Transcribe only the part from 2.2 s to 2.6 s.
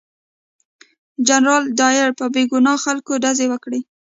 بې